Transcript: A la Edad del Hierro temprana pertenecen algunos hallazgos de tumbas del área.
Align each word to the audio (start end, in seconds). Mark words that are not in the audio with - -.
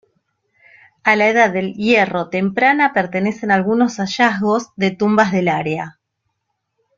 A 1.03 1.15
la 1.15 1.27
Edad 1.29 1.51
del 1.51 1.75
Hierro 1.75 2.29
temprana 2.29 2.91
pertenecen 2.91 3.51
algunos 3.51 3.97
hallazgos 3.99 4.69
de 4.75 4.89
tumbas 4.89 5.31
del 5.31 5.47
área. 5.47 5.99